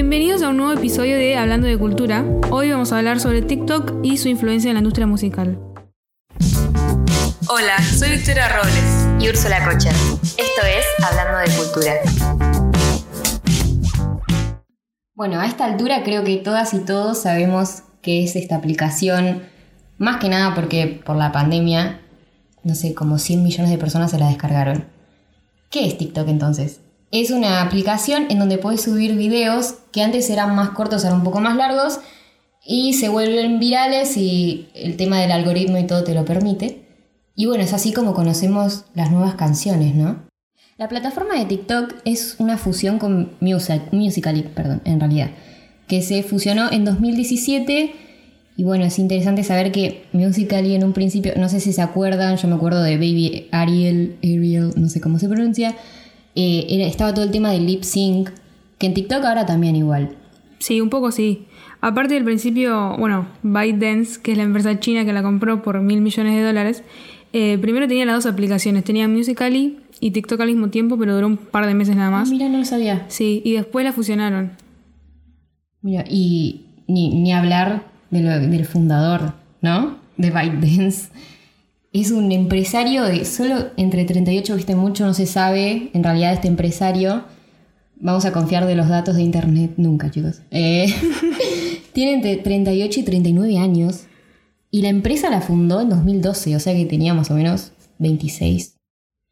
Bienvenidos 0.00 0.40
a 0.40 0.48
un 0.48 0.56
nuevo 0.56 0.72
episodio 0.72 1.18
de 1.18 1.36
Hablando 1.36 1.66
de 1.66 1.76
Cultura. 1.76 2.24
Hoy 2.50 2.70
vamos 2.70 2.90
a 2.90 2.96
hablar 2.96 3.20
sobre 3.20 3.42
TikTok 3.42 4.02
y 4.02 4.16
su 4.16 4.28
influencia 4.28 4.70
en 4.70 4.76
la 4.76 4.78
industria 4.78 5.06
musical. 5.06 5.58
Hola, 7.50 7.76
soy 7.82 8.12
Victoria 8.12 8.48
Robles. 8.48 9.22
y 9.22 9.28
Úrsula 9.28 9.62
Cocher. 9.62 9.92
Esto 10.22 10.62
es 10.64 10.86
Hablando 11.04 11.38
de 11.40 11.54
Cultura. 11.54 11.92
Bueno, 15.12 15.38
a 15.38 15.44
esta 15.44 15.66
altura 15.66 16.02
creo 16.02 16.24
que 16.24 16.38
todas 16.38 16.72
y 16.72 16.78
todos 16.78 17.20
sabemos 17.20 17.82
qué 18.00 18.24
es 18.24 18.36
esta 18.36 18.56
aplicación, 18.56 19.42
más 19.98 20.16
que 20.16 20.30
nada 20.30 20.54
porque 20.54 21.02
por 21.04 21.16
la 21.16 21.30
pandemia, 21.30 22.00
no 22.64 22.74
sé, 22.74 22.94
como 22.94 23.18
100 23.18 23.42
millones 23.42 23.70
de 23.70 23.76
personas 23.76 24.12
se 24.12 24.18
la 24.18 24.28
descargaron. 24.28 24.86
¿Qué 25.68 25.86
es 25.86 25.98
TikTok 25.98 26.26
entonces? 26.26 26.80
Es 27.10 27.30
una 27.30 27.60
aplicación 27.60 28.26
en 28.30 28.38
donde 28.38 28.58
puedes 28.58 28.82
subir 28.82 29.16
videos 29.16 29.74
que 29.92 30.02
antes 30.02 30.30
eran 30.30 30.54
más 30.54 30.70
cortos, 30.70 31.04
ahora 31.04 31.16
un 31.16 31.24
poco 31.24 31.40
más 31.40 31.56
largos, 31.56 32.00
y 32.64 32.92
se 32.94 33.08
vuelven 33.08 33.58
virales 33.58 34.16
y 34.16 34.68
el 34.74 34.96
tema 34.96 35.20
del 35.20 35.32
algoritmo 35.32 35.78
y 35.78 35.86
todo 35.86 36.04
te 36.04 36.14
lo 36.14 36.24
permite. 36.24 36.86
Y 37.34 37.46
bueno, 37.46 37.64
es 37.64 37.72
así 37.72 37.92
como 37.92 38.14
conocemos 38.14 38.84
las 38.94 39.10
nuevas 39.10 39.34
canciones, 39.34 39.94
¿no? 39.94 40.28
La 40.76 40.88
plataforma 40.88 41.34
de 41.34 41.46
TikTok 41.46 41.94
es 42.04 42.36
una 42.38 42.56
fusión 42.56 42.98
con 42.98 43.32
Music, 43.40 43.82
Musical.ly, 43.92 44.42
perdón, 44.54 44.80
en 44.84 45.00
realidad, 45.00 45.30
que 45.88 46.02
se 46.02 46.22
fusionó 46.22 46.70
en 46.70 46.84
2017 46.84 47.92
y 48.56 48.62
bueno, 48.62 48.84
es 48.84 48.98
interesante 48.98 49.42
saber 49.42 49.72
que 49.72 50.04
Musical.ly 50.12 50.74
en 50.74 50.84
un 50.84 50.92
principio, 50.92 51.32
no 51.36 51.48
sé 51.48 51.60
si 51.60 51.72
se 51.72 51.82
acuerdan, 51.82 52.36
yo 52.36 52.46
me 52.46 52.54
acuerdo 52.54 52.82
de 52.82 52.96
Baby 52.96 53.48
Ariel, 53.50 54.16
Ariel, 54.22 54.72
no 54.76 54.88
sé 54.88 55.00
cómo 55.00 55.18
se 55.18 55.28
pronuncia, 55.28 55.74
eh, 56.34 56.66
estaba 56.86 57.12
todo 57.14 57.24
el 57.24 57.30
tema 57.30 57.50
del 57.50 57.66
lip 57.66 57.82
sync, 57.82 58.30
que 58.78 58.86
en 58.86 58.94
TikTok 58.94 59.24
ahora 59.24 59.46
también 59.46 59.76
igual. 59.76 60.16
Sí, 60.58 60.80
un 60.80 60.90
poco 60.90 61.10
sí. 61.10 61.46
Aparte 61.80 62.14
del 62.14 62.24
principio, 62.24 62.96
bueno, 62.98 63.26
ByteDance, 63.42 64.20
que 64.20 64.32
es 64.32 64.36
la 64.38 64.44
empresa 64.44 64.78
china 64.80 65.04
que 65.04 65.12
la 65.12 65.22
compró 65.22 65.62
por 65.62 65.80
mil 65.80 66.00
millones 66.02 66.34
de 66.34 66.42
dólares, 66.42 66.82
eh, 67.32 67.56
primero 67.58 67.88
tenía 67.88 68.04
las 68.04 68.16
dos 68.24 68.26
aplicaciones. 68.32 68.84
Tenía 68.84 69.08
Musical.ly 69.08 69.78
y 70.00 70.10
TikTok 70.10 70.40
al 70.40 70.48
mismo 70.48 70.68
tiempo, 70.68 70.98
pero 70.98 71.14
duró 71.14 71.26
un 71.26 71.36
par 71.38 71.66
de 71.66 71.74
meses 71.74 71.96
nada 71.96 72.10
más. 72.10 72.28
Mira, 72.30 72.48
no 72.48 72.58
lo 72.58 72.64
sabía. 72.64 73.04
Sí, 73.08 73.40
y 73.44 73.52
después 73.52 73.84
la 73.84 73.92
fusionaron. 73.92 74.52
Mira, 75.82 76.04
y 76.08 76.66
ni, 76.86 77.10
ni 77.20 77.32
hablar 77.32 77.84
de 78.10 78.20
lo- 78.22 78.38
del 78.40 78.64
fundador, 78.66 79.32
¿no? 79.62 79.96
De 80.16 80.30
ByteDance. 80.30 81.08
Es 81.92 82.12
un 82.12 82.30
empresario 82.30 83.04
de 83.04 83.24
solo 83.24 83.70
entre 83.76 84.04
38, 84.04 84.54
viste, 84.54 84.76
mucho 84.76 85.04
no 85.04 85.12
se 85.12 85.26
sabe 85.26 85.90
en 85.92 86.04
realidad 86.04 86.32
este 86.32 86.46
empresario. 86.46 87.24
Vamos 87.96 88.24
a 88.24 88.32
confiar 88.32 88.66
de 88.66 88.76
los 88.76 88.88
datos 88.88 89.16
de 89.16 89.22
internet 89.22 89.72
nunca, 89.76 90.10
chicos. 90.10 90.40
Eh, 90.52 90.86
tiene 91.92 92.14
entre 92.14 92.36
38 92.36 93.00
y 93.00 93.02
39 93.02 93.58
años. 93.58 94.04
Y 94.70 94.82
la 94.82 94.88
empresa 94.88 95.30
la 95.30 95.40
fundó 95.40 95.80
en 95.80 95.88
2012, 95.88 96.54
o 96.54 96.60
sea 96.60 96.74
que 96.74 96.86
tenía 96.86 97.12
más 97.12 97.30
o 97.32 97.34
menos 97.34 97.72
26. 97.98 98.76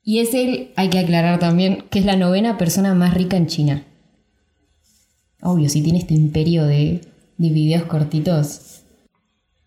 Y 0.03 0.19
es 0.19 0.35
él, 0.35 0.73
hay 0.75 0.91
que 0.91 0.99
aclarar 0.99 1.39
también, 1.39 1.85
que 1.91 2.01
es 2.01 2.05
la 2.05 2.17
novena 2.17 2.59
persona 2.59 2.93
más 2.95 3.15
rica 3.15 3.37
en 3.37 3.47
China. 3.47 3.85
Obvio, 5.43 5.69
si 5.69 5.81
tiene 5.81 6.01
este 6.01 6.15
imperio 6.15 6.65
de, 6.65 7.03
de 7.37 7.51
videos 7.51 7.85
cortitos. 7.85 8.83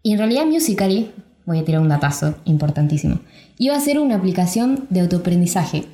Y 0.03 0.11
en 0.11 0.17
realidad 0.17 0.45
Musical.ly, 0.45 1.09
voy 1.51 1.59
a 1.59 1.65
tirar 1.65 1.81
un 1.81 1.89
datazo 1.89 2.35
importantísimo, 2.45 3.19
iba 3.57 3.75
a 3.75 3.79
ser 3.79 3.99
una 3.99 4.15
aplicación 4.15 4.87
de 4.89 5.01
autoaprendizaje. 5.01 5.85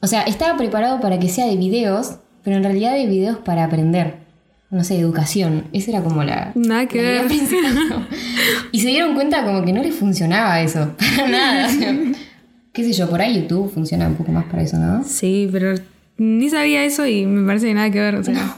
O 0.00 0.06
sea, 0.06 0.22
estaba 0.22 0.56
preparado 0.58 1.00
para 1.00 1.18
que 1.18 1.28
sea 1.28 1.46
de 1.46 1.56
videos, 1.56 2.16
pero 2.42 2.56
en 2.56 2.64
realidad 2.64 2.92
de 2.92 3.06
videos 3.06 3.38
para 3.38 3.64
aprender. 3.64 4.16
No 4.70 4.82
sé, 4.82 4.98
educación. 4.98 5.64
Esa 5.72 5.92
era 5.92 6.02
como 6.02 6.24
la... 6.24 6.50
Nada 6.56 6.86
que 6.86 7.00
ver. 7.00 7.26
Y 8.72 8.80
se 8.80 8.88
dieron 8.88 9.14
cuenta 9.14 9.44
como 9.44 9.64
que 9.64 9.72
no 9.72 9.82
les 9.82 9.94
funcionaba 9.94 10.60
eso. 10.60 10.90
Para 11.16 11.28
nada. 11.28 11.66
O 11.68 11.70
sea, 11.70 11.96
qué 12.72 12.82
sé 12.82 12.92
yo, 12.92 13.08
por 13.08 13.20
ahí 13.22 13.40
YouTube 13.40 13.72
funciona 13.72 14.08
un 14.08 14.16
poco 14.16 14.32
más 14.32 14.46
para 14.46 14.62
eso, 14.62 14.76
¿no? 14.78 15.04
Sí, 15.04 15.48
pero 15.52 15.76
ni 16.18 16.50
sabía 16.50 16.84
eso 16.84 17.06
y 17.06 17.24
me 17.24 17.46
parece 17.46 17.68
que 17.68 17.74
nada 17.74 17.90
que 17.90 18.00
ver. 18.00 18.16
O 18.16 18.24
sea, 18.24 18.56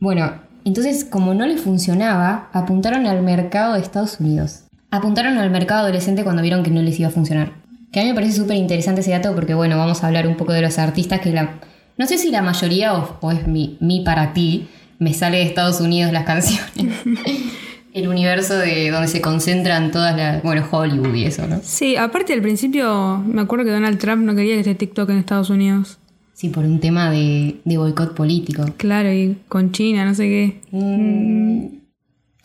Bueno, 0.00 0.32
entonces 0.64 1.04
como 1.04 1.34
no 1.34 1.46
les 1.46 1.60
funcionaba, 1.60 2.48
apuntaron 2.52 3.06
al 3.06 3.22
mercado 3.22 3.74
de 3.74 3.80
Estados 3.80 4.18
Unidos. 4.18 4.64
Apuntaron 4.90 5.36
al 5.38 5.50
mercado 5.50 5.80
adolescente 5.80 6.24
cuando 6.24 6.42
vieron 6.42 6.62
que 6.62 6.70
no 6.70 6.80
les 6.82 6.98
iba 6.98 7.08
a 7.08 7.12
funcionar. 7.12 7.52
Que 7.92 8.00
a 8.00 8.02
mí 8.02 8.08
me 8.08 8.14
parece 8.14 8.34
súper 8.34 8.56
interesante 8.56 9.00
ese 9.02 9.10
dato 9.10 9.34
porque, 9.34 9.54
bueno, 9.54 9.76
vamos 9.76 10.02
a 10.02 10.06
hablar 10.06 10.26
un 10.26 10.36
poco 10.36 10.52
de 10.52 10.62
los 10.62 10.78
artistas 10.78 11.20
que 11.20 11.32
la... 11.32 11.58
No 11.96 12.06
sé 12.06 12.16
si 12.16 12.30
la 12.30 12.42
mayoría 12.42 12.94
o, 12.94 13.18
o 13.20 13.32
es 13.32 13.46
mi, 13.46 13.76
mi 13.80 14.00
para 14.00 14.32
ti, 14.32 14.68
me 14.98 15.14
sale 15.14 15.38
de 15.38 15.44
Estados 15.44 15.80
Unidos 15.80 16.12
las 16.12 16.24
canciones. 16.24 16.68
El 17.94 18.08
universo 18.08 18.56
de 18.56 18.90
donde 18.90 19.08
se 19.08 19.20
concentran 19.20 19.90
todas 19.90 20.16
las... 20.16 20.42
Bueno, 20.42 20.64
Hollywood 20.70 21.14
y 21.14 21.24
eso, 21.24 21.46
¿no? 21.46 21.60
sí, 21.62 21.96
aparte 21.96 22.32
al 22.32 22.42
principio 22.42 23.18
me 23.26 23.40
acuerdo 23.40 23.64
que 23.64 23.72
Donald 23.72 23.98
Trump 23.98 24.24
no 24.24 24.34
quería 24.34 24.54
que 24.54 24.60
esté 24.60 24.74
TikTok 24.74 25.10
en 25.10 25.18
Estados 25.18 25.50
Unidos. 25.50 25.98
Sí, 26.34 26.50
por 26.50 26.64
un 26.64 26.78
tema 26.78 27.10
de, 27.10 27.56
de 27.64 27.78
boicot 27.78 28.14
político. 28.14 28.64
Claro, 28.76 29.12
y 29.12 29.38
con 29.48 29.72
China, 29.72 30.04
no 30.04 30.14
sé 30.14 30.24
qué. 30.24 30.60
Mm, 30.70 31.77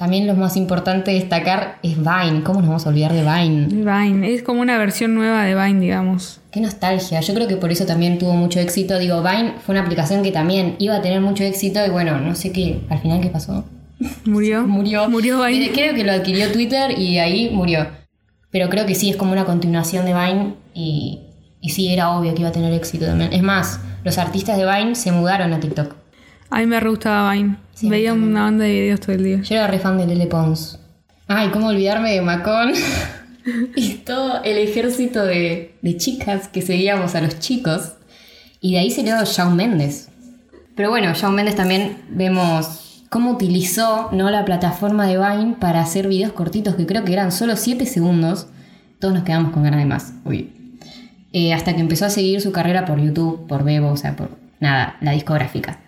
También 0.03 0.27
lo 0.27 0.35
más 0.35 0.57
importante 0.57 1.11
destacar 1.11 1.77
es 1.81 1.95
Vine. 1.95 2.43
¿Cómo 2.43 2.59
nos 2.59 2.67
vamos 2.67 2.85
a 2.85 2.89
olvidar 2.89 3.13
de 3.13 3.21
Vine? 3.21 3.67
Vine, 3.67 4.33
es 4.33 4.43
como 4.43 4.59
una 4.59 4.77
versión 4.77 5.15
nueva 5.15 5.45
de 5.45 5.55
Vine, 5.55 5.79
digamos. 5.79 6.41
Qué 6.51 6.59
nostalgia. 6.59 7.21
Yo 7.21 7.33
creo 7.33 7.47
que 7.47 7.55
por 7.55 7.71
eso 7.71 7.85
también 7.85 8.19
tuvo 8.19 8.33
mucho 8.33 8.59
éxito. 8.59 8.99
Digo, 8.99 9.23
Vine 9.23 9.53
fue 9.65 9.71
una 9.71 9.85
aplicación 9.85 10.21
que 10.21 10.33
también 10.33 10.75
iba 10.79 10.97
a 10.97 11.01
tener 11.01 11.21
mucho 11.21 11.45
éxito 11.45 11.79
y 11.87 11.89
bueno, 11.89 12.19
no 12.19 12.35
sé 12.35 12.51
qué, 12.51 12.81
al 12.89 12.99
final 12.99 13.21
qué 13.21 13.29
pasó. 13.29 13.63
Murió. 14.25 14.63
Murió. 14.67 15.09
Murió 15.09 15.41
Vine. 15.41 15.67
Eh, 15.67 15.71
Creo 15.73 15.95
que 15.95 16.03
lo 16.03 16.11
adquirió 16.11 16.51
Twitter 16.51 16.99
y 16.99 17.19
ahí 17.19 17.49
murió. 17.53 17.87
Pero 18.51 18.67
creo 18.67 18.85
que 18.85 18.95
sí, 18.95 19.09
es 19.09 19.15
como 19.15 19.31
una 19.31 19.45
continuación 19.45 20.03
de 20.03 20.13
Vine 20.13 20.55
y, 20.73 21.21
y 21.61 21.69
sí, 21.69 21.87
era 21.93 22.09
obvio 22.09 22.33
que 22.33 22.41
iba 22.41 22.49
a 22.49 22.51
tener 22.51 22.73
éxito 22.73 23.05
también. 23.05 23.31
Es 23.31 23.41
más, 23.41 23.79
los 24.03 24.17
artistas 24.17 24.57
de 24.57 24.65
Vine 24.65 24.95
se 24.95 25.13
mudaron 25.13 25.53
a 25.53 25.61
TikTok. 25.61 26.02
A 26.53 26.59
mí 26.59 26.67
me 26.67 26.79
re 26.79 26.87
gustaba 26.87 27.33
Vine. 27.33 27.55
Sí, 27.73 27.89
Veía 27.89 28.13
una 28.13 28.43
banda 28.43 28.65
de 28.65 28.73
videos 28.73 28.99
todo 28.99 29.13
el 29.13 29.23
día. 29.23 29.41
Yo 29.41 29.55
era 29.55 29.65
re 29.65 29.79
fan 29.79 29.97
de 29.97 30.05
Lele 30.05 30.27
Pons. 30.27 30.77
Ay, 31.27 31.49
cómo 31.49 31.69
olvidarme 31.69 32.11
de 32.11 32.21
Macón. 32.21 32.73
y 33.75 33.93
todo 33.95 34.43
el 34.43 34.59
ejército 34.59 35.25
de, 35.25 35.73
de 35.81 35.97
chicas 35.97 36.49
que 36.49 36.61
seguíamos 36.61 37.15
a 37.15 37.21
los 37.21 37.39
chicos. 37.39 37.93
Y 38.61 38.73
de 38.73 38.79
ahí 38.81 38.91
salió 38.91 39.15
Shawn 39.25 39.55
Mendes. 39.55 40.09
Pero 40.75 40.91
bueno, 40.91 41.11
Shawn 41.15 41.33
Mendes 41.33 41.55
también 41.55 41.97
vemos 42.09 43.03
cómo 43.09 43.31
utilizó 43.31 44.09
¿no? 44.11 44.29
la 44.29 44.45
plataforma 44.45 45.07
de 45.07 45.17
Vine 45.17 45.55
para 45.59 45.81
hacer 45.81 46.07
videos 46.07 46.33
cortitos 46.33 46.75
que 46.75 46.85
creo 46.85 47.03
que 47.03 47.13
eran 47.13 47.31
solo 47.31 47.55
7 47.55 47.83
segundos. 47.87 48.45
Todos 48.99 49.15
nos 49.15 49.23
quedamos 49.23 49.53
con 49.53 49.63
ganas 49.63 49.79
de 49.79 49.85
más, 49.87 50.13
obvio. 50.23 50.45
Eh, 51.31 51.51
hasta 51.51 51.73
que 51.73 51.81
empezó 51.81 52.05
a 52.05 52.11
seguir 52.11 52.41
su 52.41 52.51
carrera 52.51 52.85
por 52.85 53.01
YouTube, 53.01 53.47
por 53.47 53.63
Bebo, 53.63 53.89
o 53.89 53.97
sea, 53.97 54.15
por 54.15 54.29
nada, 54.59 54.97
la 55.01 55.13
discográfica. 55.13 55.79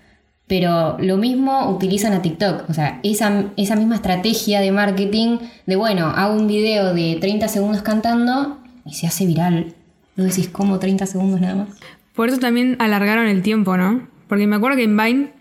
Pero 0.47 0.97
lo 0.99 1.17
mismo 1.17 1.69
utilizan 1.71 2.13
a 2.13 2.21
TikTok, 2.21 2.69
o 2.69 2.73
sea, 2.73 2.99
esa, 3.03 3.45
esa 3.57 3.75
misma 3.75 3.95
estrategia 3.95 4.61
de 4.61 4.71
marketing 4.71 5.39
de, 5.65 5.75
bueno, 5.75 6.07
hago 6.07 6.35
un 6.35 6.47
video 6.47 6.93
de 6.93 7.17
30 7.19 7.47
segundos 7.47 7.81
cantando 7.81 8.59
y 8.85 8.93
se 8.93 9.07
hace 9.07 9.25
viral. 9.25 9.73
No 10.15 10.23
decís, 10.23 10.47
¿cómo 10.49 10.77
30 10.77 11.07
segundos 11.07 11.41
nada 11.41 11.55
más? 11.55 11.69
Por 12.13 12.29
eso 12.29 12.37
también 12.37 12.75
alargaron 12.79 13.27
el 13.27 13.41
tiempo, 13.41 13.75
¿no? 13.75 14.07
Porque 14.27 14.45
me 14.45 14.55
acuerdo 14.55 14.77
que 14.77 14.83
en 14.83 14.95
Vine, 14.95 15.31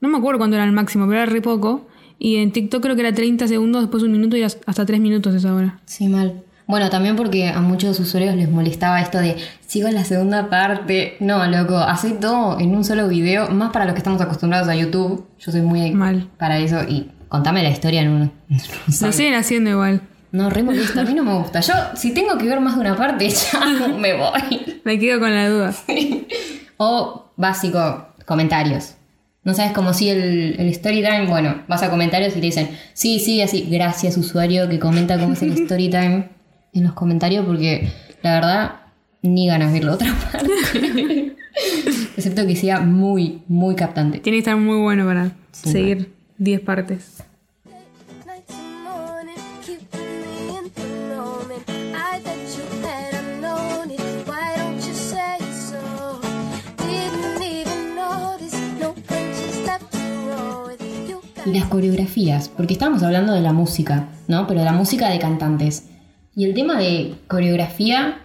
no 0.00 0.08
me 0.08 0.18
acuerdo 0.18 0.38
cuánto 0.38 0.56
era 0.56 0.64
el 0.64 0.72
máximo, 0.72 1.06
pero 1.06 1.22
era 1.22 1.26
re 1.26 1.40
poco. 1.40 1.86
Y 2.18 2.36
en 2.36 2.52
TikTok 2.52 2.82
creo 2.82 2.94
que 2.94 3.00
era 3.00 3.14
30 3.14 3.48
segundos, 3.48 3.82
después 3.82 4.02
un 4.02 4.12
minuto 4.12 4.36
y 4.36 4.42
hasta 4.42 4.84
3 4.84 5.00
minutos 5.00 5.34
esa 5.34 5.54
hora. 5.54 5.80
Sí, 5.86 6.06
mal. 6.06 6.42
Bueno, 6.70 6.88
también 6.88 7.16
porque 7.16 7.48
a 7.48 7.60
muchos 7.60 7.98
usuarios 7.98 8.36
les 8.36 8.48
molestaba 8.48 9.00
esto 9.00 9.18
de 9.18 9.36
sigo 9.66 9.88
en 9.88 9.94
la 9.94 10.04
segunda 10.04 10.48
parte. 10.48 11.16
No, 11.18 11.44
loco, 11.46 11.76
hace 11.76 12.12
todo 12.12 12.60
en 12.60 12.76
un 12.76 12.84
solo 12.84 13.08
video, 13.08 13.48
más 13.48 13.72
para 13.72 13.86
los 13.86 13.94
que 13.94 13.98
estamos 13.98 14.20
acostumbrados 14.20 14.68
a 14.68 14.76
YouTube. 14.76 15.26
Yo 15.40 15.50
soy 15.50 15.62
muy 15.62 15.90
Mal. 15.90 16.28
para 16.38 16.58
eso 16.58 16.84
y 16.88 17.10
contame 17.28 17.64
la 17.64 17.70
historia 17.70 18.02
en 18.02 18.10
uno. 18.10 18.32
Lo 19.00 19.10
siguen 19.10 19.34
haciendo 19.34 19.70
igual. 19.70 20.02
No, 20.30 20.48
re 20.48 20.62
molesto, 20.62 21.00
a 21.00 21.02
mí 21.02 21.12
no 21.12 21.24
me 21.24 21.34
gusta. 21.34 21.58
Yo, 21.58 21.74
si 21.96 22.14
tengo 22.14 22.38
que 22.38 22.46
ver 22.46 22.60
más 22.60 22.76
de 22.76 22.82
una 22.82 22.96
parte, 22.96 23.28
ya 23.52 23.88
me 23.88 24.14
voy. 24.14 24.80
Me 24.84 24.96
quedo 24.96 25.18
con 25.18 25.34
la 25.34 25.48
duda. 25.48 25.74
O 26.76 27.32
básico, 27.36 28.06
comentarios. 28.26 28.94
No 29.42 29.54
sabes 29.54 29.72
cómo 29.72 29.92
si 29.92 30.08
el, 30.08 30.54
el 30.56 30.68
story 30.68 31.02
time, 31.02 31.26
bueno, 31.26 31.62
vas 31.66 31.82
a 31.82 31.90
comentarios 31.90 32.30
y 32.36 32.40
te 32.40 32.46
dicen, 32.46 32.70
sí, 32.92 33.18
sí, 33.18 33.42
así, 33.42 33.66
gracias 33.68 34.16
usuario 34.16 34.68
que 34.68 34.78
comenta 34.78 35.18
cómo 35.18 35.32
es 35.32 35.42
el 35.42 35.52
story 35.62 35.90
time 35.90 36.39
en 36.72 36.84
los 36.84 36.92
comentarios 36.92 37.44
porque 37.46 37.90
la 38.22 38.34
verdad 38.34 38.74
ni 39.22 39.46
ganas 39.46 39.72
de 39.72 39.80
ver 39.80 39.84
la 39.84 39.94
otra 39.94 40.14
parte. 40.32 41.36
Excepto 42.16 42.46
que 42.46 42.56
sea 42.56 42.80
muy, 42.80 43.42
muy 43.48 43.74
captante. 43.74 44.20
Tiene 44.20 44.36
que 44.36 44.40
estar 44.40 44.56
muy 44.56 44.78
bueno 44.80 45.04
para 45.06 45.32
Sí, 45.52 45.72
seguir 45.72 46.12
10 46.38 46.60
partes. 46.60 47.22
Y 61.46 61.52
las 61.52 61.64
coreografías, 61.68 62.48
porque 62.48 62.74
estábamos 62.74 63.02
hablando 63.02 63.32
de 63.32 63.40
la 63.40 63.52
música, 63.52 64.08
¿no? 64.28 64.46
Pero 64.46 64.60
de 64.60 64.66
la 64.66 64.72
música 64.72 65.08
de 65.08 65.18
cantantes. 65.18 65.86
Y 66.34 66.44
el 66.44 66.54
tema 66.54 66.78
de 66.78 67.14
coreografía 67.26 68.20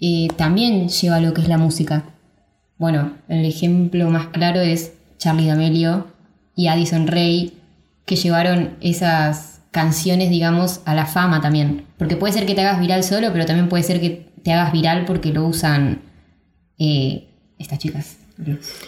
eh, 0.00 0.28
también 0.36 0.88
lleva 0.88 1.16
a 1.16 1.20
lo 1.20 1.32
que 1.32 1.40
es 1.40 1.48
la 1.48 1.58
música. 1.58 2.04
Bueno, 2.78 3.12
el 3.28 3.44
ejemplo 3.44 4.10
más 4.10 4.26
claro 4.28 4.60
es 4.60 4.92
Charlie 5.18 5.46
D'Amelio 5.46 6.08
y 6.56 6.68
Addison 6.68 7.06
Rae, 7.06 7.52
que 8.04 8.16
llevaron 8.16 8.76
esas 8.80 9.60
canciones, 9.70 10.30
digamos, 10.30 10.82
a 10.84 10.94
la 10.94 11.06
fama 11.06 11.40
también. 11.40 11.86
Porque 11.98 12.16
puede 12.16 12.32
ser 12.32 12.46
que 12.46 12.54
te 12.54 12.60
hagas 12.60 12.80
viral 12.80 13.02
solo, 13.02 13.32
pero 13.32 13.46
también 13.46 13.68
puede 13.68 13.82
ser 13.82 14.00
que 14.00 14.28
te 14.42 14.52
hagas 14.52 14.72
viral 14.72 15.04
porque 15.06 15.32
lo 15.32 15.46
usan 15.46 16.02
eh, 16.78 17.28
estas 17.58 17.78
chicas. 17.78 18.18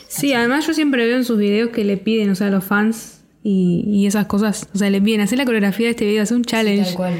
Sí, 0.08 0.32
además 0.32 0.66
yo 0.66 0.74
siempre 0.74 1.06
veo 1.06 1.16
en 1.16 1.24
sus 1.24 1.38
videos 1.38 1.70
que 1.70 1.84
le 1.84 1.96
piden, 1.96 2.30
o 2.30 2.34
sea, 2.34 2.48
a 2.48 2.50
los 2.50 2.64
fans 2.64 3.22
y, 3.42 3.84
y 3.86 4.06
esas 4.06 4.26
cosas. 4.26 4.68
O 4.74 4.78
sea, 4.78 4.90
le 4.90 5.00
piden 5.00 5.20
hacer 5.20 5.38
la 5.38 5.44
coreografía 5.44 5.86
de 5.86 5.90
este 5.92 6.04
video, 6.04 6.22
hacer 6.22 6.36
un 6.36 6.44
challenge. 6.44 6.84
tal 6.84 6.94
cual. 6.94 7.14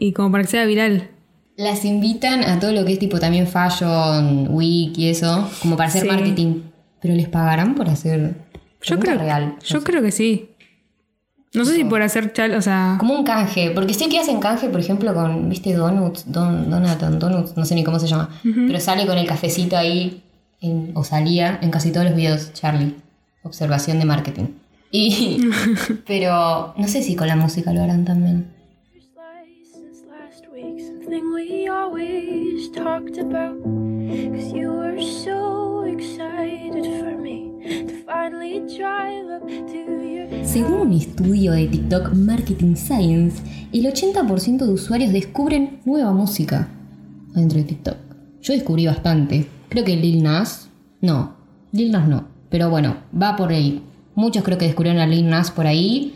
Y 0.00 0.12
como 0.12 0.32
para 0.32 0.42
que 0.44 0.50
sea 0.50 0.64
viral. 0.64 1.08
Las 1.56 1.84
invitan 1.84 2.42
a 2.42 2.58
todo 2.58 2.72
lo 2.72 2.84
que 2.84 2.94
es 2.94 2.98
tipo 2.98 3.20
también 3.20 3.46
fashion, 3.46 4.48
week 4.50 4.96
y 4.98 5.08
eso, 5.10 5.48
como 5.60 5.76
para 5.76 5.88
hacer 5.90 6.02
Sí. 6.02 6.08
marketing. 6.08 6.62
Pero 7.02 7.14
les 7.14 7.28
pagarán 7.28 7.74
por 7.74 7.88
hacer. 7.88 8.34
Yo 8.82 8.98
creo, 8.98 9.18
real. 9.18 9.56
yo 9.64 9.84
creo 9.84 10.00
que 10.02 10.10
sí. 10.10 10.48
No 11.52 11.64
sé 11.64 11.74
si 11.74 11.84
por 11.84 12.00
hacer 12.00 12.32
challenge, 12.32 12.58
o 12.58 12.62
sea, 12.62 12.96
Como 12.98 13.12
un 13.14 13.24
canje, 13.24 13.72
porque 13.74 13.92
sé 13.92 14.08
que 14.08 14.18
hacen 14.20 14.38
canje, 14.40 14.68
por 14.68 14.80
ejemplo, 14.80 15.12
con, 15.12 15.48
viste, 15.48 15.74
Donuts, 15.74 16.30
Don, 16.32 16.70
Donaton, 16.70 17.18
Donuts, 17.18 17.56
no 17.56 17.64
sé 17.64 17.74
ni 17.74 17.82
cómo 17.84 17.98
se 17.98 18.06
llama, 18.06 18.30
pero 18.42 18.78
sale 18.80 19.04
con 19.06 19.18
el 19.18 19.26
cafecito 19.26 19.76
ahí, 19.76 20.22
en- 20.60 20.92
o 20.94 21.02
salía 21.04 21.58
en 21.60 21.70
casi 21.70 21.90
todos 21.90 22.06
los 22.06 22.14
videos, 22.16 22.52
Charlie. 22.54 22.94
Observación 23.42 23.98
de 23.98 24.04
marketing. 24.04 24.44
Y, 24.92 25.40
pero 26.06 26.72
no 26.78 26.86
sé 26.88 27.02
si 27.02 27.16
con 27.16 27.26
la 27.26 27.36
música 27.36 27.72
lo 27.72 27.82
harán 27.82 28.04
también. 28.04 28.46
Something 31.10 31.34
we 31.34 31.66
always 31.66 32.70
talked 32.70 33.18
about. 33.18 33.58
Cause 34.30 34.52
you 34.54 34.70
were 34.70 35.02
so 35.02 35.82
excited 35.82 36.84
for 37.00 37.18
me 37.18 37.50
to 37.88 38.04
finally 38.06 38.60
drive 38.78 39.26
up 39.26 39.42
to 39.48 39.80
your. 40.06 40.28
Según 40.44 40.80
un 40.82 40.92
estudio 40.92 41.52
de 41.52 41.66
TikTok 41.66 42.14
Marketing 42.14 42.76
Science, 42.76 43.42
el 43.72 43.86
80% 43.86 44.66
de 44.66 44.72
usuarios 44.72 45.12
descubren 45.12 45.80
nueva 45.84 46.12
música 46.12 46.68
dentro 47.34 47.58
de 47.58 47.64
TikTok. 47.64 47.96
Yo 48.42 48.54
descubrí 48.54 48.86
bastante. 48.86 49.48
Creo 49.68 49.84
que 49.84 49.96
Lil 49.96 50.22
Nas. 50.22 50.68
No, 51.00 51.34
Lil 51.72 51.90
Nas 51.90 52.06
no. 52.06 52.28
Pero 52.50 52.70
bueno, 52.70 52.98
va 53.20 53.34
por 53.34 53.50
ahí. 53.50 53.82
Muchos 54.14 54.44
creo 54.44 54.58
que 54.58 54.66
descubrieron 54.66 55.02
a 55.02 55.08
Lil 55.08 55.28
Nas 55.28 55.50
por 55.50 55.66
ahí. 55.66 56.14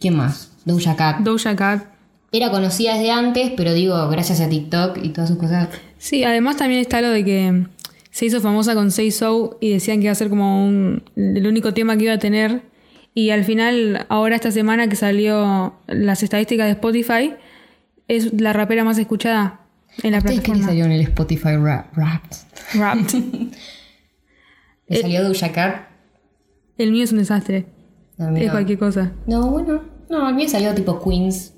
¿Quién 0.00 0.16
más? 0.16 0.52
Doja 0.64 0.96
Cat. 0.96 1.18
Doja 1.20 1.54
Cat. 1.54 1.95
Era 2.32 2.50
conocida 2.50 2.94
desde 2.94 3.10
antes, 3.12 3.52
pero 3.56 3.72
digo, 3.72 4.08
gracias 4.08 4.40
a 4.40 4.48
TikTok 4.48 4.98
y 5.02 5.10
todas 5.10 5.30
sus 5.30 5.38
cosas. 5.38 5.68
Sí, 5.98 6.24
además 6.24 6.56
también 6.56 6.80
está 6.80 7.00
lo 7.00 7.10
de 7.10 7.24
que 7.24 7.66
se 8.10 8.26
hizo 8.26 8.40
famosa 8.40 8.74
con 8.74 8.90
Say 8.90 9.10
So 9.10 9.58
y 9.60 9.70
decían 9.70 9.98
que 9.98 10.04
iba 10.04 10.12
a 10.12 10.16
ser 10.16 10.28
como 10.28 10.66
un, 10.66 11.02
el 11.16 11.46
único 11.46 11.72
tema 11.72 11.96
que 11.96 12.04
iba 12.04 12.14
a 12.14 12.18
tener. 12.18 12.62
Y 13.14 13.30
al 13.30 13.44
final, 13.44 14.06
ahora 14.08 14.36
esta 14.36 14.50
semana 14.50 14.88
que 14.88 14.96
salió 14.96 15.74
las 15.86 16.22
estadísticas 16.22 16.66
de 16.66 16.72
Spotify, 16.72 17.34
es 18.08 18.38
la 18.40 18.52
rapera 18.52 18.84
más 18.84 18.98
escuchada 18.98 19.60
en 20.02 20.12
la 20.12 20.18
¿Ustedes 20.18 20.40
qué 20.40 20.44
plataforma. 20.44 20.66
salió 20.68 20.84
en 20.84 20.92
el 20.92 21.00
Spotify 21.02 21.56
Rap? 21.56 21.96
Wrapped? 21.96 22.36
Wrapped. 22.74 23.14
¿Le 24.88 25.00
salió 25.00 25.24
Doja 25.26 25.52
Cat? 25.52 25.88
El 26.78 26.92
mío 26.92 27.04
es 27.04 27.12
un 27.12 27.18
desastre. 27.18 27.66
No, 28.18 28.36
Es 28.36 28.50
cualquier 28.50 28.78
cosa. 28.78 29.12
No, 29.26 29.50
bueno, 29.50 29.82
no, 30.10 30.26
a 30.26 30.32
mí 30.32 30.42
me 30.44 30.48
salió 30.48 30.74
tipo 30.74 31.02
Queens. 31.02 31.54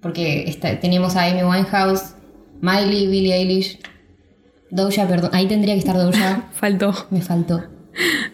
Porque 0.00 0.44
está- 0.48 0.78
tenemos 0.80 1.16
a 1.16 1.24
Amy 1.24 1.42
Winehouse, 1.42 2.14
Miley, 2.60 3.06
Billie 3.08 3.34
Eilish, 3.34 3.78
Doja, 4.70 5.08
perdón. 5.08 5.30
Ahí 5.32 5.46
tendría 5.46 5.74
que 5.74 5.80
estar 5.80 5.96
Doja. 5.96 6.48
Faltó. 6.52 7.06
Me 7.10 7.22
faltó. 7.22 7.64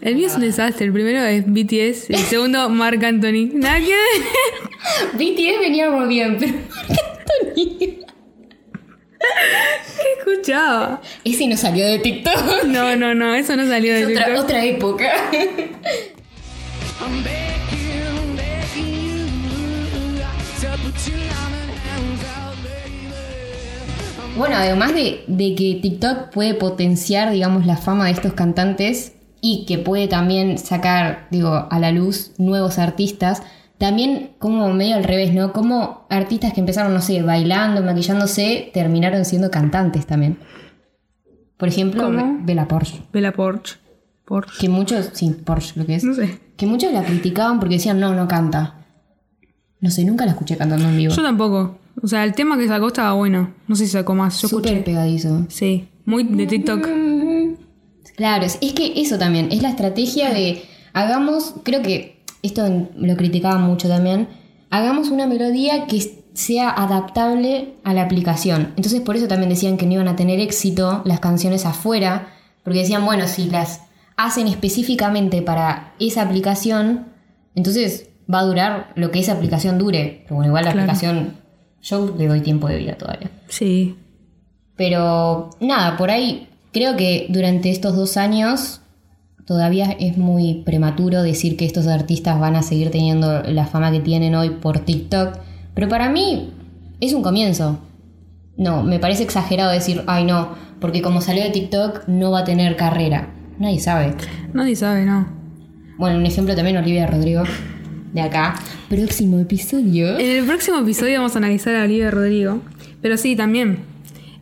El 0.01 0.17
mío 0.17 0.27
es 0.27 0.35
un 0.35 0.41
desastre. 0.43 0.87
El 0.87 0.93
primero 0.93 1.23
es 1.25 1.45
BTS. 1.47 2.11
El 2.11 2.17
segundo, 2.29 2.69
Marc 2.69 3.03
Anthony. 3.03 3.51
Nada 3.55 3.79
que 3.79 3.87
ver. 3.87 5.15
BTS 5.15 5.61
veníamos 5.61 6.09
bien, 6.09 6.37
pero 6.39 6.53
Anthony. 6.53 8.05
¿Qué 10.03 10.31
escuchaba? 10.33 11.01
Ese 11.25 11.47
no 11.47 11.57
salió 11.57 11.87
de 11.87 11.99
TikTok. 12.01 12.65
No, 12.67 12.95
no, 12.97 13.15
no. 13.15 13.35
Eso 13.35 13.57
no 13.57 13.67
salió 13.67 13.95
de 13.95 14.01
Es 14.03 14.07
otra, 14.09 14.25
TikTok. 14.27 14.45
otra 14.45 14.65
época. 14.65 15.13
Bueno, 24.37 24.57
además 24.57 24.93
de, 24.95 25.25
de 25.29 25.55
que 25.55 25.79
TikTok 25.81 26.31
puede 26.31 26.55
potenciar, 26.55 27.31
digamos, 27.31 27.67
la 27.67 27.77
fama 27.77 28.07
de 28.07 28.13
estos 28.13 28.33
cantantes 28.33 29.13
y 29.41 29.65
que 29.67 29.79
puede 29.79 30.09
también 30.09 30.59
sacar, 30.59 31.29
digo, 31.31 31.69
a 31.71 31.79
la 31.79 31.93
luz 31.93 32.33
nuevos 32.39 32.79
artistas, 32.79 33.43
también 33.79 34.31
como 34.39 34.73
medio 34.73 34.97
al 34.97 35.05
revés, 35.05 35.33
¿no? 35.33 35.53
Como 35.53 36.07
artistas 36.11 36.53
que 36.53 36.61
empezaron, 36.61 36.95
no 36.95 37.01
sé, 37.01 37.23
bailando, 37.23 37.83
maquillándose, 37.83 38.71
terminaron 38.75 39.25
siendo 39.25 39.51
cantantes 39.51 40.07
también. 40.07 40.39
Por 41.57 41.69
ejemplo. 41.69 42.11
Bella 42.41 42.67
Porsche. 42.67 43.03
Bella 43.13 43.33
Porsche. 43.33 43.77
Porsche. 44.25 44.59
Que 44.59 44.69
muchos, 44.69 45.11
sí, 45.13 45.31
Porsche 45.31 45.79
lo 45.79 45.87
que 45.87 45.95
es. 45.95 46.05
No 46.05 46.15
sé. 46.15 46.41
Que 46.57 46.67
muchos 46.67 46.93
la 46.93 47.05
criticaban 47.05 47.61
porque 47.61 47.77
decían, 47.77 48.01
no, 48.01 48.15
no 48.15 48.27
canta. 48.27 48.87
No 49.81 49.91
sé, 49.91 50.05
nunca 50.05 50.25
la 50.25 50.33
escuché 50.33 50.57
cantando 50.57 50.89
en 50.89 50.97
vivo. 50.97 51.15
Yo 51.15 51.23
tampoco. 51.23 51.79
O 52.05 52.07
sea, 52.07 52.23
el 52.25 52.35
tema 52.35 52.59
que 52.59 52.69
sacó 52.69 52.89
estaba 52.89 53.15
bueno. 53.15 53.55
No 53.67 53.75
sé 53.77 53.87
si 53.87 53.93
sacó 53.93 54.15
más. 54.15 54.39
Yo 54.43 54.49
Súper 54.49 54.73
escuché. 54.75 54.85
pegadizo. 54.85 55.47
Sí. 55.49 55.89
Muy 56.05 56.25
de 56.25 56.47
TikTok. 56.47 56.87
Claro, 58.17 58.45
es, 58.45 58.57
que 58.59 58.93
eso 59.01 59.17
también, 59.19 59.49
es 59.51 59.63
la 59.63 59.71
estrategia 59.71 60.31
de 60.33 60.63
hagamos, 60.93 61.55
creo 61.63 61.81
que 61.83 62.23
esto 62.43 62.89
lo 62.95 63.17
criticaban 63.17 63.63
mucho 63.63 63.89
también, 63.89 64.29
hagamos 64.71 65.09
una 65.09 65.27
melodía 65.27 65.87
que 65.87 66.23
sea 66.35 66.69
adaptable 66.71 67.75
a 67.85 67.95
la 67.95 68.03
aplicación. 68.03 68.73
Entonces 68.77 69.01
por 69.01 69.17
eso 69.17 69.27
también 69.27 69.49
decían 69.49 69.77
que 69.79 69.87
no 69.87 69.95
iban 69.95 70.09
a 70.09 70.15
tener 70.17 70.39
éxito 70.41 71.01
las 71.07 71.21
canciones 71.21 71.65
afuera, 71.65 72.29
porque 72.63 72.81
decían, 72.81 73.05
bueno, 73.05 73.27
si 73.27 73.47
las 73.51 73.81
hacen 74.17 74.47
específicamente 74.47 75.43
para 75.43 75.95
esa 75.99 76.23
aplicación, 76.23 77.07
entonces 77.57 78.11
va 78.33 78.41
a 78.41 78.45
durar 78.45 78.93
lo 78.95 79.11
que 79.11 79.19
esa 79.21 79.33
aplicación 79.33 79.79
dure. 79.79 80.21
Pero 80.25 80.37
bueno, 80.37 80.51
igual 80.51 80.65
la 80.67 80.73
Claro. 80.73 80.85
aplicación, 80.85 81.37
yo 81.85 82.15
le 82.17 82.27
doy 82.27 82.41
tiempo 82.41 82.67
de 82.67 82.79
vida 82.79 82.95
todavía. 82.95 83.31
Sí. 83.49 83.97
Pero 84.77 85.51
nada, 85.61 85.97
por 85.97 86.11
ahí 86.11 86.49
creo 86.73 86.97
que 86.97 87.27
durante 87.29 87.71
estos 87.71 87.95
dos 87.95 88.17
años 88.17 88.81
todavía 89.47 89.95
es 90.01 90.17
muy 90.17 90.63
prematuro 90.65 91.23
decir 91.23 91.57
que 91.57 91.67
estos 91.67 91.87
artistas 91.87 92.41
van 92.41 92.57
a 92.57 92.63
seguir 92.63 92.91
teniendo 92.91 93.43
la 93.43 93.67
fama 93.67 93.93
que 93.93 94.01
tienen 94.01 94.35
hoy 94.35 94.51
por 94.51 94.81
TikTok. 94.81 95.39
Pero 95.75 95.89
para 95.89 96.09
mí 96.09 96.53
es 97.01 97.13
un 97.13 97.23
comienzo. 97.23 97.79
No, 98.57 98.83
me 98.83 98.99
parece 98.99 99.23
exagerado 99.23 99.71
decir, 99.71 100.03
ay 100.07 100.25
no, 100.25 100.55
porque 100.81 101.03
como 101.03 101.21
salió 101.21 101.45
de 101.45 101.51
TikTok 101.51 102.09
no 102.09 102.31
va 102.31 102.41
a 102.41 102.45
tener 102.45 102.77
carrera. 102.77 103.35
Nadie 103.59 103.79
sabe. 103.79 104.15
Nadie 104.53 104.75
sabe, 104.75 105.05
no. 105.05 105.27
Bueno, 105.99 106.19
un 106.19 106.27
ejemplo 106.27 106.57
también 106.57 106.77
Olivia 106.77 107.07
Rodrigo, 107.07 107.43
de 108.15 108.21
acá. 108.23 108.55
Próximo 108.89 109.39
episodio. 109.39 110.19
En 110.19 110.31
el 110.31 110.45
próximo 110.47 110.79
episodio 110.79 111.19
vamos 111.19 111.35
a 111.35 111.39
analizar 111.39 111.75
a 111.75 111.85
Olivia 111.85 112.11
Rodrigo. 112.11 112.61
Pero 113.03 113.17
sí, 113.19 113.37
también. 113.37 113.81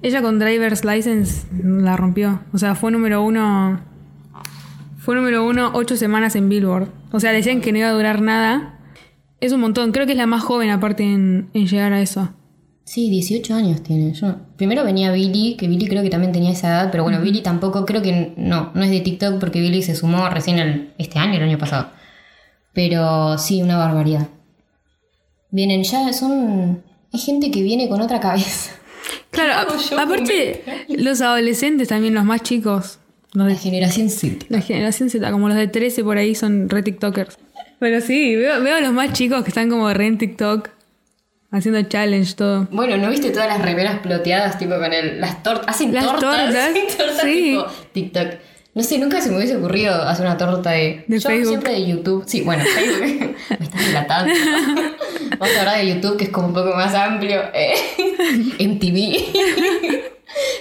Ella 0.03 0.23
con 0.23 0.39
Driver's 0.39 0.85
License 0.85 1.47
la 1.63 1.97
rompió. 1.97 2.41
O 2.53 2.59
sea, 2.59 2.75
fue 2.77 2.93
número 2.93 3.23
uno. 3.25 3.81
Fue 4.99 5.17
número 5.17 5.45
uno 5.47 5.73
ocho 5.75 5.97
semanas 5.97 6.37
en 6.37 6.49
Billboard. 6.49 6.89
O 7.11 7.19
sea, 7.19 7.33
decían 7.33 7.61
que 7.61 7.73
no 7.73 7.79
iba 7.79 7.89
a 7.89 7.93
durar 7.93 8.21
nada. 8.21 8.79
Es 9.41 9.53
un 9.53 9.61
montón. 9.61 9.91
Creo 9.93 10.07
que 10.07 10.13
es 10.13 10.19
la 10.19 10.27
más 10.27 10.43
joven 10.43 10.71
aparte 10.71 11.03
en, 11.03 11.49
en 11.55 11.67
llegar 11.67 11.93
a 11.93 12.01
eso. 12.01 12.31
Sí, 12.85 13.09
18 13.11 13.55
años 13.55 13.83
tiene. 13.83 14.13
Yo, 14.13 14.37
primero 14.57 14.85
venía 14.85 15.11
Billy, 15.13 15.57
que 15.57 15.67
Billy 15.67 15.87
creo 15.87 16.03
que 16.03 16.11
también 16.11 16.33
tenía 16.33 16.51
esa 16.51 16.69
edad, 16.69 16.89
pero 16.91 17.05
bueno, 17.05 17.21
Billy 17.21 17.41
tampoco, 17.41 17.87
creo 17.87 18.03
que 18.03 18.35
no, 18.37 18.71
no 18.75 18.83
es 18.83 18.91
de 18.91 19.01
TikTok 19.01 19.39
porque 19.41 19.61
Billy 19.61 19.83
se 19.83 19.95
sumó 19.95 20.29
recién 20.29 20.59
el- 20.59 20.91
este 20.99 21.19
año, 21.19 21.35
el 21.37 21.43
año 21.45 21.59
pasado. 21.59 21.89
Pero 22.73 23.37
sí, 23.39 23.63
una 23.63 23.77
barbaridad. 23.77 24.29
Vienen 25.51 25.83
ya, 25.85 26.13
son... 26.13 26.83
Hay 27.13 27.21
gente 27.21 27.51
que 27.51 27.63
viene 27.63 27.89
con 27.89 28.01
otra 28.01 28.21
cabeza. 28.21 28.73
Claro, 29.31 29.69
aparte, 29.99 30.63
los 30.89 31.21
adolescentes 31.21 31.89
también, 31.89 32.15
los 32.15 32.25
más 32.25 32.43
chicos. 32.43 32.99
Los 33.35 33.49
La 33.49 33.55
generación 33.57 34.11
Z. 34.11 34.47
la 34.49 34.61
generación 34.61 35.09
Z, 35.11 35.31
como 35.31 35.49
los 35.49 35.57
de 35.57 35.67
13 35.69 36.05
por 36.05 36.17
ahí, 36.19 36.35
son 36.35 36.69
re 36.69 36.83
TikTokers. 36.83 37.39
Pero 37.79 38.01
sí, 38.01 38.37
veo, 38.37 38.63
veo 38.63 38.77
a 38.77 38.81
los 38.81 38.93
más 38.93 39.13
chicos 39.13 39.43
que 39.43 39.49
están 39.49 39.69
como 39.71 39.93
re 39.93 40.07
en 40.07 40.19
TikTok. 40.19 40.69
Haciendo 41.51 41.83
challenge, 41.83 42.35
todo. 42.35 42.67
Bueno, 42.71 42.97
¿no 42.97 43.11
viste 43.11 43.31
todas 43.31 43.47
las 43.49 43.61
remeras 43.61 43.99
ploteadas 44.01 44.59
tipo 44.59 44.75
con 44.79 44.91
el, 44.95 45.21
las 45.21 45.43
tortas? 45.43 45.67
Hacen 45.69 45.93
Las 45.93 46.07
tortas. 46.07 46.21
tortas, 46.21 46.57
hacen 46.57 46.87
tortas 46.97 47.21
sí. 47.23 47.35
tipo 47.35 47.67
TikTok. 47.93 48.27
No 48.75 48.83
sé, 48.83 48.99
nunca 48.99 49.21
se 49.21 49.31
me 49.31 49.37
hubiese 49.37 49.57
ocurrido 49.57 49.95
hacer 49.95 50.25
una 50.25 50.39
torta 50.39 50.71
de. 50.71 51.05
De 51.07 51.19
Yo 51.19 51.29
Facebook. 51.29 51.49
siempre 51.49 51.73
de 51.75 51.87
YouTube. 51.87 52.25
Sí, 52.27 52.41
bueno, 52.41 52.65
Facebook. 52.75 53.37
me 53.59 53.65
estás 53.65 53.87
delatando. 53.87 54.33
Vamos 55.39 55.57
a 55.57 55.61
hablar 55.61 55.79
de 55.79 55.95
YouTube, 55.95 56.17
que 56.17 56.25
es 56.25 56.31
como 56.31 56.49
un 56.49 56.55
poco 56.55 56.75
más 56.75 56.95
amplio. 56.95 57.43
Eh, 57.53 57.75
MTV. 58.67 59.35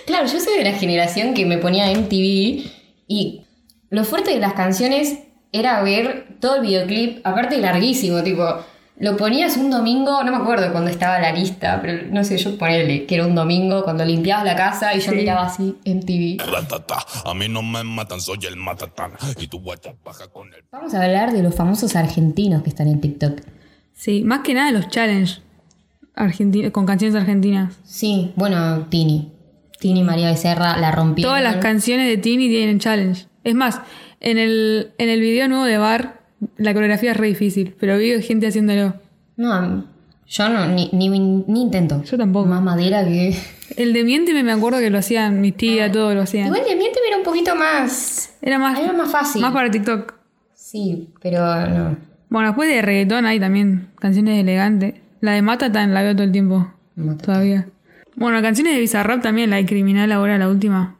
claro, 0.05 0.27
yo 0.27 0.39
soy 0.39 0.57
de 0.57 0.63
la 0.65 0.73
generación 0.73 1.33
que 1.33 1.45
me 1.45 1.57
ponía 1.57 1.89
MTV 1.91 2.69
y 3.07 3.41
lo 3.89 4.03
fuerte 4.03 4.31
de 4.31 4.39
las 4.39 4.53
canciones 4.53 5.19
era 5.53 5.81
ver 5.81 6.27
todo 6.39 6.55
el 6.55 6.61
videoclip, 6.61 7.25
aparte 7.25 7.57
larguísimo, 7.57 8.23
tipo. 8.23 8.43
Lo 9.01 9.17
ponías 9.17 9.57
un 9.57 9.69
domingo, 9.71 10.23
no 10.23 10.31
me 10.31 10.37
acuerdo 10.37 10.71
cuando 10.71 10.89
estaba 10.91 11.19
la 11.19 11.31
lista, 11.33 11.79
pero 11.81 12.07
no 12.11 12.23
sé, 12.23 12.37
yo 12.37 12.57
ponerle 12.57 13.05
que 13.07 13.15
era 13.15 13.25
un 13.25 13.33
domingo 13.35 13.83
cuando 13.83 14.05
limpiabas 14.05 14.45
la 14.45 14.55
casa 14.55 14.93
y 14.95 14.99
yo 15.01 15.11
Sí. 15.11 15.17
miraba 15.17 15.47
así 15.47 15.75
MTV. 15.83 16.37
Ratata, 16.51 16.97
a 17.25 17.33
mí 17.33 17.47
no 17.49 17.63
me 17.63 17.83
matan, 17.83 18.21
soy 18.21 18.37
el 18.47 18.55
matatán. 18.57 19.11
Y 19.39 19.47
tu 19.47 19.59
guacha 19.59 19.93
baja 20.05 20.27
con 20.27 20.53
el. 20.53 20.63
Vamos 20.71 20.93
a 20.93 21.03
hablar 21.03 21.33
de 21.33 21.41
los 21.43 21.55
famosos 21.55 21.95
argentinos 21.95 22.61
que 22.61 22.69
están 22.69 22.87
en 22.87 23.01
TikTok. 23.01 23.41
Sí, 23.93 24.21
más 24.23 24.41
que 24.41 24.53
nada 24.53 24.71
los 24.71 24.87
challenge 24.89 25.41
argenti- 26.15 26.71
con 26.71 26.85
canciones 26.85 27.15
argentinas. 27.19 27.79
Sí, 27.83 28.31
bueno, 28.35 28.85
Tini. 28.89 29.31
Tini 29.79 30.03
María 30.03 30.29
Becerra 30.29 30.77
la 30.77 30.91
rompió. 30.91 31.25
Todas 31.27 31.41
las 31.41 31.55
canciones 31.57 32.07
de 32.07 32.17
Tini 32.17 32.49
tienen 32.49 32.79
challenge. 32.79 33.25
Es 33.43 33.55
más, 33.55 33.81
en 34.19 34.37
el, 34.37 34.91
en 34.99 35.09
el 35.09 35.19
video 35.19 35.47
nuevo 35.47 35.63
de 35.65 35.77
Bar, 35.79 36.20
la 36.57 36.73
coreografía 36.73 37.11
es 37.11 37.17
re 37.17 37.27
difícil, 37.27 37.75
pero 37.79 37.97
vi 37.97 38.21
gente 38.21 38.47
haciéndolo. 38.47 38.95
No, 39.37 39.85
yo 40.27 40.49
no, 40.49 40.67
ni, 40.67 40.89
ni, 40.93 41.09
ni 41.09 41.61
intento. 41.61 42.03
Yo 42.03 42.17
tampoco. 42.17 42.47
Más 42.47 42.61
madera 42.61 43.03
que. 43.03 43.35
El 43.75 43.93
de 43.93 44.03
Miénteme 44.03 44.43
me 44.43 44.51
acuerdo 44.51 44.79
que 44.79 44.89
lo 44.89 44.97
hacían 44.97 45.41
mis 45.41 45.55
tías, 45.55 45.91
todo 45.91 46.13
lo 46.13 46.21
hacían. 46.21 46.47
Igual 46.47 46.63
de 46.67 46.75
miente 46.75 46.99
era 47.07 47.17
un 47.17 47.23
poquito 47.23 47.55
más. 47.55 48.33
Era 48.41 48.57
más, 48.59 48.79
Era 48.79 48.93
más 48.93 49.11
fácil. 49.11 49.41
más 49.41 49.53
para 49.53 49.69
TikTok. 49.69 50.13
Sí, 50.53 51.09
pero 51.21 51.67
no. 51.67 51.97
Bueno, 52.29 52.47
después 52.49 52.69
de 52.69 52.81
reggaetón 52.81 53.25
hay 53.25 53.39
también 53.39 53.89
canciones 53.99 54.39
elegantes. 54.39 54.95
La 55.19 55.33
de 55.33 55.41
Matatan 55.41 55.93
la 55.93 56.01
veo 56.01 56.13
todo 56.13 56.23
el 56.23 56.31
tiempo. 56.31 56.71
Todavía. 57.23 57.67
Bueno, 58.15 58.41
canciones 58.41 58.73
de 58.75 58.79
Bizarrap 58.79 59.21
también, 59.21 59.49
la 59.49 59.57
de 59.57 59.65
Criminal 59.65 60.11
ahora, 60.11 60.37
la 60.37 60.47
última. 60.47 60.97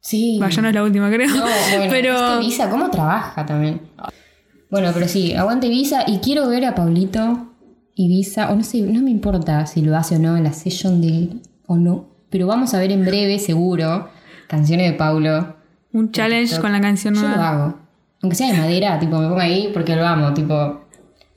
Sí. 0.00 0.38
Va, 0.40 0.48
ya 0.50 0.62
no 0.62 0.68
es 0.68 0.74
la 0.74 0.84
última, 0.84 1.10
creo. 1.10 1.28
No, 1.28 1.42
bueno, 1.42 1.86
pero 1.90 2.34
este 2.34 2.46
Visa, 2.46 2.70
¿cómo 2.70 2.90
trabaja 2.90 3.44
también? 3.44 3.80
Bueno, 4.70 4.90
pero 4.92 5.08
sí, 5.08 5.34
aguante 5.34 5.68
Visa 5.68 6.04
y 6.06 6.18
quiero 6.18 6.48
ver 6.48 6.64
a 6.66 6.74
Paulito 6.74 7.46
y 7.94 8.08
Visa, 8.08 8.50
o 8.50 8.56
no 8.56 8.62
sé, 8.62 8.82
no 8.82 9.00
me 9.02 9.10
importa 9.10 9.66
si 9.66 9.82
lo 9.82 9.96
hace 9.96 10.16
o 10.16 10.18
no 10.18 10.36
en 10.36 10.44
la 10.44 10.52
session 10.52 11.00
de 11.00 11.08
él 11.08 11.42
o 11.66 11.76
no, 11.76 12.06
pero 12.30 12.46
vamos 12.46 12.74
a 12.74 12.78
ver 12.78 12.92
en 12.92 13.04
breve, 13.04 13.38
seguro, 13.38 14.08
canciones 14.46 14.90
de 14.92 14.96
Paulo. 14.96 15.56
un 15.92 16.12
challenge 16.12 16.58
con 16.60 16.72
la 16.72 16.80
canción 16.80 17.14
Yo 17.14 17.22
lo 17.22 17.28
nueva. 17.28 17.48
hago. 17.50 17.78
Aunque 18.22 18.36
sea 18.36 18.52
de 18.52 18.58
madera, 18.58 18.98
tipo, 18.98 19.18
me 19.18 19.26
pongo 19.28 19.40
ahí 19.40 19.70
porque 19.72 19.96
lo 19.96 20.06
amo, 20.06 20.34
tipo, 20.34 20.82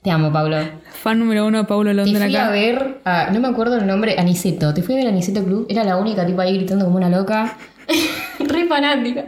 te 0.02 0.10
amo, 0.10 0.30
Paulo. 0.32 0.56
Fan 0.90 1.18
número 1.18 1.46
uno 1.46 1.58
de 1.58 1.64
Paulo 1.64 1.90
Te 1.90 1.94
Londra 1.94 2.26
fui 2.26 2.36
a 2.36 2.50
ver, 2.50 3.00
a- 3.04 3.30
no 3.30 3.40
me 3.40 3.48
acuerdo 3.48 3.76
el 3.78 3.86
nombre, 3.86 4.16
Aniceto. 4.18 4.74
Te 4.74 4.82
fui 4.82 4.94
a 4.94 4.98
ver 4.98 5.06
a 5.06 5.10
Aniceto 5.10 5.42
Club, 5.44 5.66
era 5.68 5.84
la 5.84 5.96
única 5.96 6.26
tipo 6.26 6.40
ahí 6.40 6.54
gritando 6.56 6.84
como 6.84 6.96
una 6.98 7.08
loca. 7.08 7.56
Re 8.40 8.66
fanática. 8.66 9.26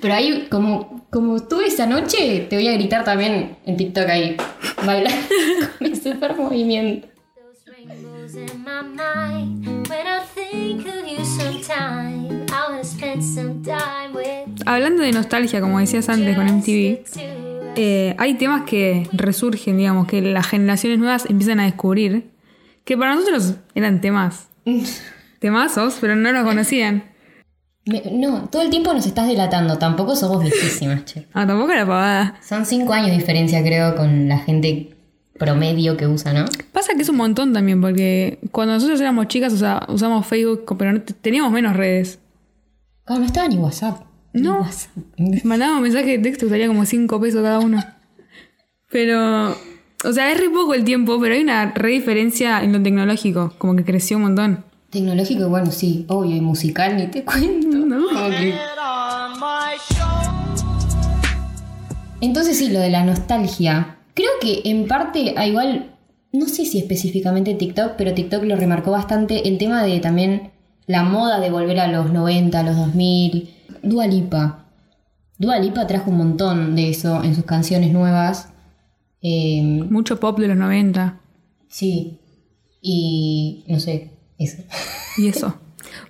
Pero 0.00 0.14
ahí, 0.14 0.46
como, 0.50 1.06
como 1.10 1.36
estuve 1.36 1.66
esa 1.66 1.86
noche, 1.86 2.46
te 2.48 2.56
voy 2.56 2.68
a 2.68 2.72
gritar 2.72 3.04
también 3.04 3.56
en 3.66 3.76
TikTok 3.76 4.08
ahí. 4.08 4.36
Bailar 4.84 5.12
con 5.78 5.86
ese 5.92 6.12
super 6.12 6.36
movimiento. 6.36 7.08
Those 7.36 7.70
rainbows 7.70 8.34
in 8.34 8.64
my 8.64 8.82
mind 8.82 9.88
when 9.88 10.06
I 10.06 10.20
think 10.34 10.86
of 10.86 11.06
you 11.06 11.24
sometime. 11.24 12.46
I 12.50 12.70
wanna 12.70 12.84
spend 12.84 13.22
some 13.22 13.62
time 13.62 14.14
with 14.14 14.62
Hablando 14.66 15.02
de 15.02 15.12
nostalgia, 15.12 15.60
como 15.60 15.78
decías 15.78 16.08
antes 16.08 16.34
con 16.36 16.46
MTV, 16.46 17.04
you. 17.04 17.72
eh, 17.76 18.14
hay 18.18 18.34
temas 18.34 18.62
que 18.62 19.08
resurgen, 19.12 19.76
digamos, 19.76 20.06
que 20.06 20.20
las 20.22 20.46
generaciones 20.48 20.98
nuevas 20.98 21.26
empiezan 21.28 21.60
a 21.60 21.64
descubrir, 21.64 22.30
que 22.84 22.96
para 22.96 23.14
nosotros 23.14 23.54
eran 23.74 24.00
temas. 24.00 24.48
Temazos, 25.38 25.98
pero 26.00 26.16
no 26.16 26.32
los 26.32 26.44
conocían. 26.44 27.04
Me- 27.86 28.02
no, 28.12 28.48
todo 28.48 28.62
el 28.62 28.70
tiempo 28.70 28.92
nos 28.94 29.06
estás 29.06 29.26
delatando. 29.28 29.76
Tampoco 29.78 30.16
somos 30.16 30.42
viejísimas, 30.42 31.04
che. 31.04 31.26
Ah, 31.34 31.46
tampoco 31.46 31.72
era 31.72 31.86
pavada. 31.86 32.34
Son 32.46 32.64
cinco 32.64 32.92
años 32.92 33.10
de 33.10 33.16
diferencia, 33.18 33.62
creo, 33.62 33.94
con 33.96 34.28
la 34.28 34.38
gente 34.38 34.90
promedio 35.38 35.96
que 35.96 36.06
usa, 36.06 36.32
¿no? 36.32 36.44
Pasa 36.72 36.94
que 36.94 37.02
es 37.02 37.08
un 37.08 37.16
montón 37.16 37.52
también, 37.52 37.80
porque 37.80 38.38
cuando 38.52 38.74
nosotros 38.74 39.00
éramos 39.00 39.28
chicas, 39.28 39.52
o 39.52 39.56
sea, 39.58 39.84
usamos 39.88 40.26
Facebook, 40.26 40.76
pero 40.78 41.00
teníamos 41.20 41.50
menos 41.52 41.76
redes. 41.76 42.18
Claro, 43.04 43.20
no 43.20 43.26
estaba 43.26 43.48
ni 43.48 43.56
WhatsApp. 43.56 44.02
No. 44.32 44.60
WhatsApp. 44.60 44.92
Mandábamos 45.44 45.82
mensajes 45.82 46.06
de 46.08 46.18
texto, 46.18 46.48
salía 46.48 46.68
como 46.68 46.86
5 46.86 47.20
pesos 47.20 47.42
cada 47.42 47.58
uno. 47.58 47.82
Pero, 48.90 49.50
o 50.04 50.12
sea, 50.12 50.30
es 50.32 50.38
re 50.40 50.48
poco 50.50 50.74
el 50.74 50.84
tiempo, 50.84 51.18
pero 51.20 51.34
hay 51.34 51.42
una 51.42 51.72
re 51.72 51.90
diferencia 51.90 52.62
en 52.62 52.72
lo 52.72 52.82
tecnológico, 52.82 53.52
como 53.58 53.74
que 53.76 53.84
creció 53.84 54.16
un 54.16 54.22
montón. 54.24 54.64
Tecnológico, 54.94 55.48
bueno, 55.48 55.72
sí, 55.72 56.04
obvio, 56.08 56.36
y 56.36 56.40
musical, 56.40 56.96
ni 56.96 57.08
te 57.08 57.24
cuento. 57.26 57.78
Como 57.80 58.30
que- 58.30 58.54
Entonces 62.20 62.56
sí, 62.58 62.70
lo 62.70 62.78
de 62.78 62.90
la 62.90 63.04
nostalgia. 63.04 63.98
Creo 64.14 64.30
que 64.40 64.62
en 64.64 64.86
parte, 64.86 65.34
a 65.36 65.46
igual, 65.48 65.96
no 66.32 66.46
sé 66.46 66.64
si 66.64 66.78
específicamente 66.78 67.54
TikTok, 67.54 67.94
pero 67.98 68.14
TikTok 68.14 68.44
lo 68.44 68.54
remarcó 68.56 68.92
bastante 68.92 69.48
el 69.48 69.58
tema 69.58 69.82
de 69.82 69.98
también 70.00 70.52
la 70.86 71.02
moda 71.02 71.40
de 71.40 71.50
volver 71.50 71.80
a 71.80 71.88
los 71.88 72.12
90, 72.12 72.60
a 72.60 72.62
los 72.62 72.76
2000. 72.76 73.50
Dua 73.82 74.06
Lipa. 74.06 74.66
Dua 75.38 75.58
Lipa 75.58 75.86
trajo 75.88 76.10
un 76.12 76.18
montón 76.18 76.76
de 76.76 76.90
eso 76.90 77.22
en 77.24 77.34
sus 77.34 77.44
canciones 77.44 77.92
nuevas. 77.92 78.50
Eh, 79.20 79.60
Mucho 79.90 80.20
pop 80.20 80.38
de 80.38 80.48
los 80.48 80.56
90 80.56 81.20
sí. 81.68 82.20
Y 82.80 83.64
no 83.66 83.80
sé, 83.80 84.10
eso. 84.44 84.62
y 85.18 85.28
eso. 85.28 85.58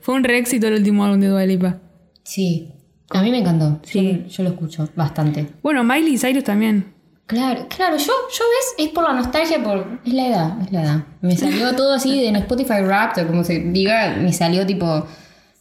Fue 0.01 0.15
un 0.15 0.25
re 0.25 0.39
éxito 0.39 0.67
el 0.69 0.75
último 0.75 1.05
álbum 1.05 1.21
de 1.21 1.29
Dua 1.29 1.45
Lipa. 1.47 1.79
Sí. 2.23 2.73
A 3.11 3.23
mí 3.23 3.31
me 3.31 3.39
encantó. 3.39 3.81
Sí. 3.85 4.25
Yo, 4.25 4.29
yo 4.29 4.43
lo 4.45 4.51
escucho 4.51 4.89
bastante. 4.97 5.49
Bueno, 5.63 5.85
Miley 5.85 6.19
Cyrus 6.19 6.45
también. 6.45 6.93
Claro, 7.27 7.67
claro, 7.69 7.97
yo, 7.97 8.05
yo 8.05 8.45
ves, 8.45 8.87
es 8.87 8.89
por 8.91 9.05
la 9.05 9.15
nostalgia, 9.15 9.63
por. 9.63 10.01
Es 10.05 10.13
la 10.13 10.27
edad, 10.29 10.61
es 10.61 10.73
la 10.73 10.83
edad. 10.83 11.05
Me 11.23 11.37
salió 11.37 11.75
todo 11.75 11.95
así 11.95 12.21
de 12.21 12.29
en 12.29 12.37
Spotify 12.37 12.83
Wrapped, 12.83 13.25
o 13.25 13.27
como 13.27 13.45
se 13.45 13.61
diga, 13.61 14.17
me 14.17 14.33
salió 14.33 14.67
tipo 14.67 15.07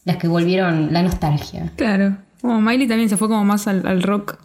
las 0.04 0.18
que 0.18 0.28
volvieron 0.28 0.92
la 0.92 1.02
nostalgia. 1.02 1.72
Claro. 1.76 2.18
Como 2.42 2.60
Miley 2.60 2.86
también 2.86 3.08
se 3.08 3.16
fue 3.16 3.28
como 3.28 3.44
más 3.44 3.66
al, 3.66 3.86
al 3.86 4.02
rock. 4.02 4.36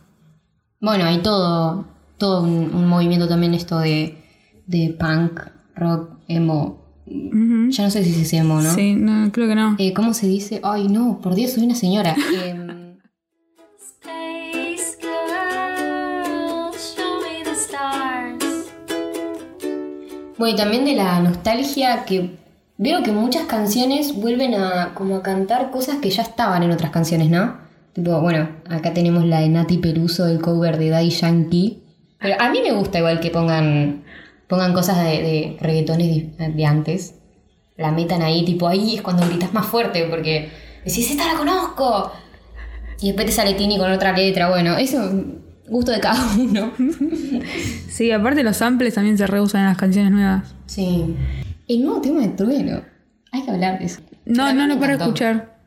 Bueno, 0.80 1.04
hay 1.04 1.18
todo, 1.18 1.88
todo 2.18 2.44
un, 2.44 2.74
un 2.74 2.88
movimiento 2.88 3.28
también 3.28 3.54
esto 3.54 3.80
de, 3.80 4.18
de 4.66 4.96
punk, 4.98 5.42
rock, 5.76 6.12
emo. 6.30 6.86
Ya 7.10 7.84
no 7.84 7.90
sé 7.90 8.04
si 8.04 8.26
se 8.26 8.38
emo, 8.38 8.62
¿no? 8.62 8.74
Sí, 8.74 8.94
no, 8.94 9.32
creo 9.32 9.48
que 9.48 9.56
no. 9.56 9.76
Eh, 9.80 9.94
¿Cómo 9.94 10.14
se 10.14 10.28
dice? 10.28 10.62
Ay, 10.64 10.88
no, 10.88 11.20
por 11.22 11.36
Dios, 11.36 11.52
soy 11.52 11.64
una 11.64 11.76
señora. 11.76 12.16
Space 14.02 14.98
girl, 15.00 16.72
show 16.74 17.22
me 17.22 17.44
the 17.44 17.52
stars. 17.52 18.70
Bueno, 20.38 20.54
y 20.54 20.58
también 20.58 20.86
de 20.86 20.96
la 20.96 21.20
nostalgia 21.20 22.06
que 22.06 22.38
veo 22.78 23.04
que 23.04 23.12
muchas 23.12 23.46
canciones 23.46 24.16
vuelven 24.16 24.54
a 24.56 24.94
como 24.94 25.18
a 25.18 25.24
cantar 25.24 25.72
cosas 25.72 25.98
que 25.98 26.10
ya 26.10 26.22
estaban 26.22 26.64
en 26.64 26.72
otras 26.72 26.92
canciones, 26.92 27.30
¿no? 27.30 27.58
Tipo, 27.94 28.22
bueno, 28.22 28.50
acá 28.70 28.94
tenemos 28.94 29.26
la 29.26 29.42
de 29.42 29.50
Nati 29.50 29.78
Peluso, 29.80 30.28
el 30.28 30.40
cover 30.40 30.78
de 30.78 30.90
Daddy 30.90 31.10
Yankee. 31.10 31.84
Pero 32.20 32.36
a 32.40 32.50
mí 32.50 32.62
me 32.62 32.72
gusta 32.72 33.00
igual 33.00 33.20
que 33.20 33.32
pongan, 33.32 34.04
pongan 34.50 34.74
cosas 34.74 34.98
de, 34.98 35.22
de 35.22 35.58
reggaetones 35.62 36.38
de, 36.38 36.50
de 36.50 36.66
antes. 36.66 37.16
La 37.78 37.92
metan 37.92 38.22
ahí, 38.22 38.44
tipo 38.44 38.68
ahí 38.68 38.96
es 38.96 39.02
cuando 39.02 39.26
gritas 39.26 39.54
más 39.54 39.66
fuerte 39.68 40.06
porque 40.10 40.50
decís, 40.84 41.10
esta 41.12 41.32
la 41.32 41.38
conozco. 41.38 42.12
Y 43.00 43.08
después 43.08 43.28
te 43.28 43.32
sale 43.32 43.54
Tini 43.54 43.78
con 43.78 43.90
otra 43.90 44.12
letra. 44.12 44.50
Bueno, 44.50 44.76
eso, 44.78 45.10
gusto 45.70 45.92
de 45.92 46.00
cada 46.02 46.36
uno. 46.36 46.74
Sí, 47.90 48.12
aparte 48.12 48.44
los 48.44 48.56
samples 48.58 48.94
también 48.94 49.18
se 49.18 49.28
reusan 49.28 49.62
en 49.62 49.68
las 49.68 49.78
canciones 49.78 50.12
nuevas. 50.12 50.56
Sí. 50.68 51.16
El 51.68 51.84
nuevo 51.84 52.00
tema 52.00 52.22
de 52.22 52.30
Trueno. 52.30 52.82
Hay 53.32 53.44
que 53.44 53.52
hablar 53.52 53.78
de 53.80 53.86
eso. 53.86 54.00
No, 54.26 54.54
no, 54.54 54.68
no 54.68 54.80
para 54.80 54.94
encantó. 54.94 55.04
escuchar. 55.06 55.58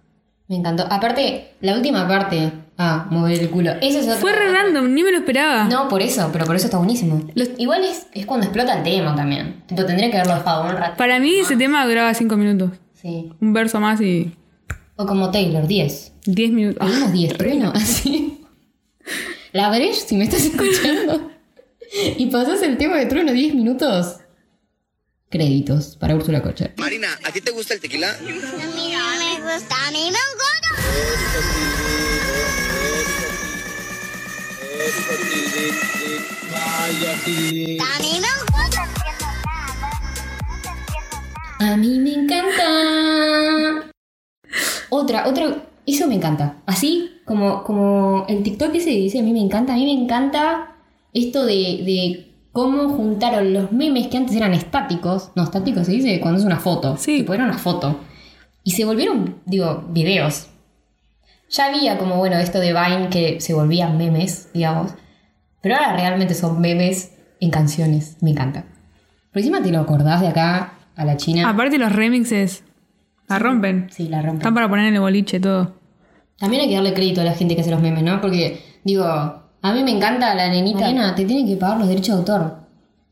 Me 0.49 0.57
encantó. 0.57 0.87
Aparte, 0.91 1.53
la 1.61 1.75
última 1.77 2.09
parte. 2.09 2.51
Ah, 2.79 3.07
mover 3.11 3.39
el 3.39 3.51
culo. 3.51 3.73
Eso 3.81 3.99
es 4.01 4.07
otro- 4.07 4.17
Fue 4.21 4.33
re 4.33 4.51
random, 4.51 4.93
ni 4.95 5.03
me 5.03 5.13
lo 5.13 5.19
esperaba. 5.19 5.65
No, 5.65 5.89
por 5.89 6.03
eso, 6.03 6.31
pero 6.33 6.47
por 6.47 6.57
eso 6.57 6.67
está 6.67 6.79
buenísimo. 6.79 7.23
Igual 7.59 7.85
es, 7.85 8.07
es 8.13 8.27
cuando 8.27 8.47
explota 8.47 8.79
el 8.79 8.83
tema 8.83 9.15
también. 9.15 9.63
Tipo, 9.67 9.85
tendría 9.85 10.11
que 10.11 10.17
haberlo 10.17 10.37
dejado 10.37 10.65
un 10.65 10.77
rato. 10.77 10.97
Para 10.97 11.21
mí 11.21 11.35
ese 11.39 11.57
tema 11.57 11.87
duraba 11.87 12.13
5 12.15 12.37
minutos. 12.37 12.71
Sí. 12.95 13.31
Un 13.41 13.53
verso 13.53 13.79
más 13.81 14.01
y 14.01 14.35
O 14.97 15.07
como 15.07 15.31
Taylor, 15.31 15.67
10. 15.67 16.13
10 16.27 16.51
minutos. 16.53 16.89
Ah, 16.91 17.11
10, 17.13 17.37
Trueno, 17.37 17.73
así. 17.75 18.41
La 19.53 19.69
Breche, 19.69 19.95
si 20.07 20.17
me 20.17 20.25
estás 20.25 20.45
escuchando. 20.45 21.31
y 22.17 22.27
pasas 22.27 22.63
el 22.63 22.79
tema 22.79 22.97
de 22.97 23.07
Trueno 23.07 23.33
10 23.33 23.55
minutos. 23.55 24.17
Créditos 25.29 25.97
para 25.97 26.15
Úrsula 26.15 26.43
Cocha. 26.43 26.71
Marina, 26.77 27.09
¿a 27.25 27.31
ti 27.33 27.41
te 27.41 27.51
gusta 27.53 27.75
el 27.75 27.81
tequila? 27.81 28.09
me 28.23 28.33
A 41.59 41.77
mí 41.77 41.99
me 42.01 42.13
encanta. 42.15 43.91
Otra, 44.91 45.29
otra, 45.29 45.65
eso 45.87 46.09
me 46.09 46.17
encanta. 46.17 46.57
Así 46.67 47.21
como, 47.25 47.63
como 47.63 48.27
el 48.29 48.43
TikTok 48.43 48.75
ese 48.75 48.91
dice, 48.91 49.21
a 49.21 49.23
mí 49.23 49.33
me 49.33 49.41
encanta, 49.41 49.73
a 49.73 49.77
mí 49.77 49.85
me 49.85 50.03
encanta 50.03 50.77
esto 51.15 51.47
de, 51.47 51.55
de 51.55 52.33
cómo 52.53 52.91
juntaron 52.91 53.53
los 53.53 53.73
memes 53.73 54.09
que 54.09 54.17
antes 54.17 54.37
eran 54.37 54.55
estáticos. 54.55 55.31
No, 55.37 55.45
estáticos 55.45 55.87
se 55.87 55.93
dice 55.93 56.21
cuando 56.21 56.41
es 56.41 56.45
una 56.47 56.59
foto. 56.59 56.97
Sí. 56.97 57.19
Tipo, 57.19 57.35
era 57.35 57.45
una 57.45 57.59
foto. 57.59 58.01
Y 58.65 58.73
se 58.73 58.85
volvieron, 58.85 59.41
digo, 59.47 59.85
videos. 59.89 60.49
Ya 61.51 61.67
había 61.67 61.99
como, 61.99 62.17
bueno, 62.17 62.37
esto 62.37 62.59
de 62.59 62.73
Vine 62.73 63.09
que 63.11 63.41
se 63.41 63.55
volvían 63.55 63.99
memes, 63.99 64.49
digamos. 64.53 64.93
Pero 65.63 65.77
ahora 65.77 65.97
realmente 65.97 66.35
son 66.35 66.61
memes 66.61 67.13
en 67.41 67.51
canciones. 67.51 68.17
Me 68.21 68.31
encanta. 68.31 68.65
Por 69.33 69.39
encima 69.41 69.63
te 69.63 69.71
lo 69.71 69.81
acordás 69.81 70.21
de 70.21 70.29
acá 70.29 70.75
a 70.97 71.05
la 71.05 71.17
China. 71.17 71.49
Aparte 71.49 71.79
los 71.79 71.93
remixes 71.93 72.65
la 73.29 73.39
rompen. 73.39 73.87
Sí, 73.91 74.09
la 74.09 74.21
rompen. 74.21 74.39
Están 74.39 74.55
para 74.55 74.69
poner 74.69 74.87
en 74.89 74.95
el 74.95 75.01
boliche 75.01 75.41
todo. 75.41 75.75
También 76.39 76.63
hay 76.63 76.69
que 76.69 76.75
darle 76.75 76.93
crédito 76.93 77.21
a 77.21 77.25
la 77.25 77.33
gente 77.35 77.55
que 77.55 77.61
hace 77.63 77.71
los 77.71 77.81
memes, 77.81 78.03
¿no? 78.03 78.21
Porque, 78.21 78.61
digo, 78.85 79.05
a 79.05 79.73
mí 79.73 79.83
me 79.85 79.93
encanta 79.93 80.35
la 80.35 80.49
nenita. 80.51 80.81
Mariana, 80.81 81.15
te 81.15 81.25
tienen 81.25 81.47
que 81.47 81.57
pagar 81.57 81.79
los 81.79 81.89
derechos 81.89 82.09
de 82.09 82.19
autor. 82.19 82.57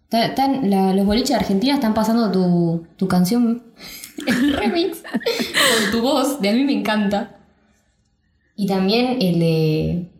Ta- 0.09 0.27
están- 0.27 0.69
la- 0.69 0.93
los 0.93 1.07
boliches 1.07 1.31
de 1.31 1.37
Argentina 1.37 1.75
están 1.75 1.95
pasando 1.95 2.31
tu, 2.33 2.87
tu 2.97 3.07
canción 3.07 3.63
en 4.27 4.53
remix 4.55 5.03
con 5.03 5.91
tu 5.93 6.03
voz, 6.03 6.41
de 6.41 6.49
a 6.49 6.53
mí 6.53 6.65
me 6.65 6.73
encanta. 6.73 7.37
Y 8.57 8.67
también 8.67 9.19
el 9.23 9.39
de 9.39 10.11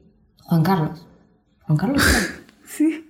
Juan 0.45 0.63
Carlos. 0.63 1.07
Juan 1.71 1.77
Carlos. 1.77 2.03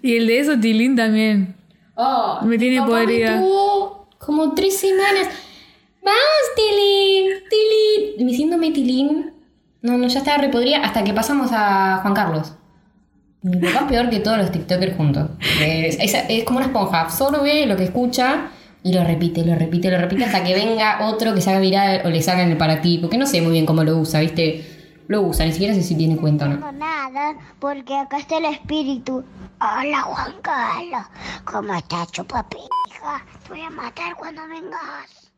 Y 0.00 0.16
el 0.16 0.26
de 0.28 0.38
eso, 0.38 0.58
Tilín 0.60 0.94
también. 0.94 1.56
Oh, 1.96 2.38
Me 2.44 2.56
tiene 2.56 2.80
podrida. 2.82 3.32
Me 3.32 3.38
tuvo 3.42 4.08
como 4.18 4.54
tres 4.54 4.78
semanas. 4.78 5.26
Vamos, 6.04 6.44
Tilín, 6.54 7.26
Tilín. 7.50 8.28
Diciéndome 8.28 8.70
Tilín. 8.70 9.32
No, 9.82 9.98
no, 9.98 10.06
ya 10.06 10.18
estaba 10.20 10.38
repodrida 10.38 10.78
hasta 10.84 11.02
que 11.02 11.12
pasamos 11.12 11.50
a 11.52 11.98
Juan 12.02 12.14
Carlos. 12.14 12.52
Mi 13.42 13.56
papá 13.58 13.80
es 13.80 13.86
peor 13.88 14.08
que 14.10 14.20
todos 14.20 14.38
los 14.38 14.52
TikTokers 14.52 14.96
juntos. 14.96 15.30
Es, 15.60 15.98
es- 16.00 16.24
es 16.28 16.44
como 16.44 16.58
una 16.58 16.66
esponja, 16.66 17.00
absorbe 17.00 17.66
lo 17.66 17.76
que 17.76 17.84
escucha 17.84 18.50
y 18.84 18.92
lo 18.92 19.02
repite, 19.02 19.44
lo 19.44 19.56
repite, 19.56 19.90
lo 19.90 19.98
repite 19.98 20.24
hasta 20.24 20.44
que 20.44 20.54
venga 20.54 21.06
otro 21.08 21.34
que 21.34 21.40
se 21.40 21.50
haga 21.50 21.58
viral 21.60 22.02
o 22.04 22.10
le 22.10 22.22
sacan 22.22 22.50
el 22.52 22.56
para 22.56 22.80
ti. 22.80 22.98
Porque 23.00 23.18
no 23.18 23.26
sé 23.26 23.40
muy 23.42 23.50
bien 23.52 23.66
cómo 23.66 23.82
lo 23.82 23.96
usa, 23.98 24.20
¿viste? 24.20 24.64
Lo 25.08 25.22
usa, 25.22 25.46
ni 25.46 25.52
siquiera 25.52 25.74
sé 25.74 25.82
si 25.82 25.96
tiene 25.96 26.18
cuenta 26.18 26.44
o 26.44 26.48
no. 26.48 26.56
No 26.58 26.70
nada, 26.70 27.34
porque 27.58 27.96
acá 27.96 28.18
está 28.18 28.36
el 28.36 28.44
espíritu. 28.44 29.24
Hola 29.58 30.02
Juan 30.02 30.34
Carlos, 30.42 31.06
¿cómo 31.46 31.74
estás, 31.74 32.12
chupapija? 32.12 32.68
Te 33.42 33.48
voy 33.48 33.62
a 33.62 33.70
matar 33.70 34.14
cuando 34.18 34.42
vengas. 34.46 35.32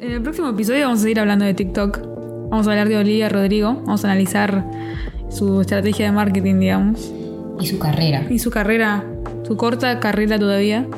En 0.00 0.10
el 0.10 0.22
próximo 0.22 0.48
episodio 0.48 0.86
vamos 0.86 0.98
a 0.98 1.02
seguir 1.02 1.20
hablando 1.20 1.44
de 1.44 1.54
TikTok. 1.54 2.00
Vamos 2.50 2.66
a 2.66 2.70
hablar 2.70 2.88
de 2.88 2.96
Olivia 2.96 3.28
Rodrigo. 3.28 3.74
Vamos 3.74 4.04
a 4.04 4.10
analizar 4.10 4.68
su 5.30 5.60
estrategia 5.60 6.06
de 6.06 6.12
marketing, 6.12 6.58
digamos. 6.58 7.12
Y 7.60 7.66
su 7.66 7.78
carrera. 7.78 8.26
Y 8.28 8.40
su 8.40 8.50
carrera, 8.50 9.04
su 9.44 9.56
corta 9.56 10.00
carrera 10.00 10.36
todavía. 10.36 10.88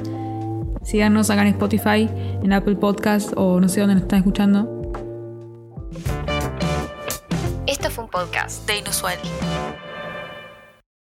Síganos 0.83 1.29
acá 1.29 1.43
en 1.43 1.49
Spotify, 1.49 2.09
en 2.43 2.55
Apple 2.55 2.77
Podcast 2.77 3.35
o 3.37 3.61
no 3.61 3.69
sé 3.69 3.81
dónde 3.81 3.97
nos 3.97 4.05
están 4.05 4.21
escuchando. 4.21 4.76
Podcast 8.17 8.65
de 8.67 8.79
Inusual. 8.79 9.19